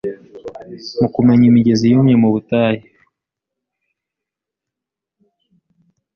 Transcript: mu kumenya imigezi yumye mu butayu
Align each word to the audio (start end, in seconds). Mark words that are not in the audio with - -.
mu 0.99 1.07
kumenya 1.15 1.45
imigezi 1.51 1.85
yumye 1.91 2.15
mu 2.21 2.29
butayu 2.33 2.81